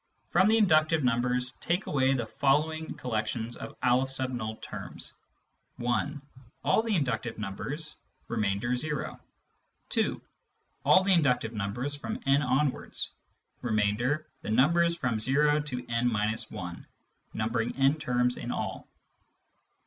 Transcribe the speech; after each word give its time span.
From 0.31 0.47
the 0.47 0.57
inductive 0.57 1.03
numbers, 1.03 1.51
take 1.61 1.85
away 1.85 2.15
the 2.15 2.25
following 2.25 2.95
collections 2.95 3.55
of 3.55 3.75
N 3.83 4.57
terms:— 4.59 5.13
(1) 5.77 6.21
All 6.63 6.81
the 6.81 6.95
inductive 6.95 7.37
numbers— 7.37 7.97
.remainder, 8.27 8.75
zero. 8.75 9.19
(2) 9.89 10.19
All 10.83 11.03
the 11.03 11.13
inductive 11.13 11.53
numbers 11.53 11.95
from 11.95 12.19
n 12.25 12.41
onwards— 12.41 13.11
remainder, 13.61 14.25
the 14.41 14.49
numbers 14.49 14.97
from 14.97 15.19
o 15.29 15.59
to 15.59 15.85
n— 15.87 16.09
1, 16.49 16.85
numbering 17.35 17.75
n 17.75 17.93
terms 17.99 18.37
in 18.37 18.51
all. 18.51 18.87